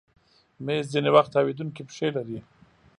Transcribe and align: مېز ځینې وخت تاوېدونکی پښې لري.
مېز 0.65 0.85
ځینې 0.93 1.09
وخت 1.15 1.31
تاوېدونکی 1.35 1.81
پښې 1.89 2.07
لري. 2.15 2.39